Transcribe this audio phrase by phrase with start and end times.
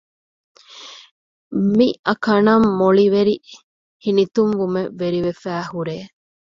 [1.77, 3.35] މިއަކަނަށް މޮޅިވެރި
[4.03, 5.95] ހިނިތުންވުމެއް ވެރިވެފައި ހުރޭ